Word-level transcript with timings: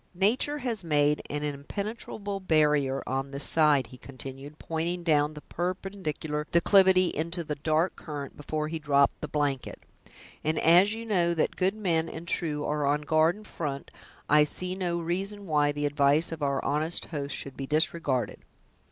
"Nature 0.15 0.57
has 0.57 0.83
made 0.83 1.21
an 1.29 1.43
impenetrable 1.43 2.39
barrier 2.39 3.03
on 3.05 3.29
this 3.29 3.43
side," 3.43 3.85
he 3.85 3.99
continued, 3.99 4.57
pointing 4.57 5.03
down 5.03 5.35
the 5.35 5.43
perpendicular 5.43 6.47
declivity 6.51 7.09
into 7.09 7.43
the 7.43 7.53
dark 7.53 7.95
current 7.95 8.35
before 8.35 8.67
he 8.67 8.79
dropped 8.79 9.21
the 9.21 9.27
blanket; 9.27 9.79
"and 10.43 10.57
as 10.57 10.95
you 10.95 11.05
know 11.05 11.35
that 11.35 11.55
good 11.55 11.75
men 11.75 12.09
and 12.09 12.27
true 12.27 12.65
are 12.65 12.87
on 12.87 13.03
guard 13.03 13.35
in 13.35 13.43
front 13.43 13.91
I 14.27 14.43
see 14.43 14.73
no 14.73 14.97
reason 14.99 15.45
why 15.45 15.71
the 15.71 15.85
advice 15.85 16.31
of 16.31 16.41
our 16.41 16.65
honest 16.65 17.05
host 17.05 17.35
should 17.35 17.55
be 17.55 17.67
disregarded. 17.67 18.39